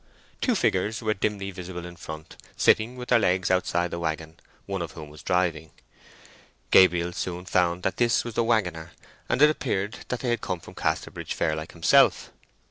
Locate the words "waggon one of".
3.99-4.93